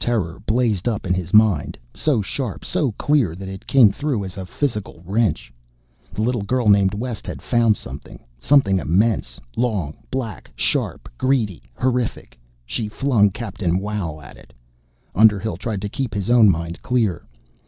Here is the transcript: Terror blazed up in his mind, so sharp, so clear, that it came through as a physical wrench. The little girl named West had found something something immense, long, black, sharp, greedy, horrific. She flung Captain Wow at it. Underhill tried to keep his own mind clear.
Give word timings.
Terror 0.00 0.40
blazed 0.44 0.88
up 0.88 1.06
in 1.06 1.14
his 1.14 1.32
mind, 1.32 1.78
so 1.94 2.20
sharp, 2.20 2.64
so 2.64 2.90
clear, 2.98 3.36
that 3.36 3.48
it 3.48 3.64
came 3.68 3.92
through 3.92 4.24
as 4.24 4.36
a 4.36 4.44
physical 4.44 5.00
wrench. 5.06 5.52
The 6.12 6.20
little 6.22 6.42
girl 6.42 6.68
named 6.68 6.94
West 6.94 7.28
had 7.28 7.40
found 7.40 7.76
something 7.76 8.18
something 8.40 8.80
immense, 8.80 9.38
long, 9.56 9.94
black, 10.10 10.50
sharp, 10.56 11.08
greedy, 11.16 11.62
horrific. 11.76 12.36
She 12.66 12.88
flung 12.88 13.30
Captain 13.30 13.78
Wow 13.78 14.18
at 14.20 14.36
it. 14.36 14.52
Underhill 15.14 15.56
tried 15.56 15.82
to 15.82 15.88
keep 15.88 16.12
his 16.12 16.28
own 16.28 16.50
mind 16.50 16.82
clear. 16.82 17.24